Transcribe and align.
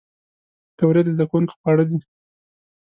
پکورې 0.77 1.01
د 1.03 1.07
زدهکوونکو 1.15 1.57
خواړه 1.59 1.83
دي 1.89 1.99